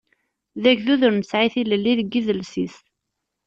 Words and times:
D 0.61 0.63
agdud 0.71 1.01
ur 1.07 1.13
nesɛi 1.15 1.47
tilelli 1.53 1.93
deg 1.99 2.15
idles-is. 2.19 2.75